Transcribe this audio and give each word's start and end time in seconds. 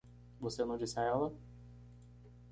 Você 0.39 0.65
não 0.65 0.77
disse 0.79 0.99
a 0.99 1.03
ela? 1.03 1.31